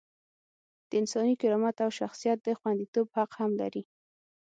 د 0.89 0.91
انساني 1.01 1.33
کرامت 1.41 1.75
او 1.85 1.89
شخصیت 1.99 2.37
د 2.43 2.49
خونديتوب 2.59 3.07
حق 3.15 3.31
هم 3.39 3.51
لري. 3.61 3.83